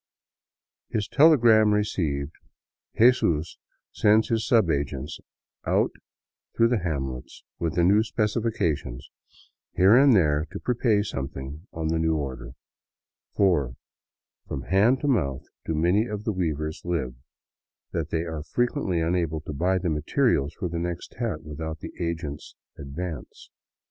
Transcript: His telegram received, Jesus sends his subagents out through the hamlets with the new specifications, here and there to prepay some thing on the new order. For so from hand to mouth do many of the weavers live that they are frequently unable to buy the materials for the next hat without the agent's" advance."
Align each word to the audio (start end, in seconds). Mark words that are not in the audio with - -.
His 0.89 1.07
telegram 1.07 1.73
received, 1.75 2.31
Jesus 2.97 3.59
sends 3.91 4.29
his 4.29 4.47
subagents 4.49 5.19
out 5.63 5.91
through 6.57 6.69
the 6.69 6.79
hamlets 6.79 7.43
with 7.59 7.75
the 7.75 7.83
new 7.83 8.01
specifications, 8.01 9.11
here 9.73 9.95
and 9.95 10.15
there 10.15 10.47
to 10.51 10.59
prepay 10.59 11.03
some 11.03 11.27
thing 11.27 11.67
on 11.71 11.89
the 11.89 11.99
new 11.99 12.15
order. 12.15 12.53
For 13.35 13.73
so 13.75 13.75
from 14.47 14.61
hand 14.63 15.01
to 15.01 15.07
mouth 15.07 15.43
do 15.65 15.75
many 15.75 16.07
of 16.07 16.23
the 16.23 16.33
weavers 16.33 16.81
live 16.83 17.13
that 17.91 18.09
they 18.09 18.23
are 18.23 18.41
frequently 18.41 19.01
unable 19.01 19.41
to 19.41 19.53
buy 19.53 19.77
the 19.77 19.89
materials 19.91 20.55
for 20.55 20.67
the 20.67 20.79
next 20.79 21.13
hat 21.19 21.43
without 21.43 21.77
the 21.81 21.93
agent's" 21.99 22.55
advance." 22.75 23.51